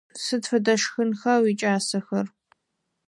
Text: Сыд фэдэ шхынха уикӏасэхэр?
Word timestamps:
Сыд 0.23 0.43
фэдэ 0.49 0.73
шхынха 0.81 1.33
уикӏасэхэр? 1.43 2.27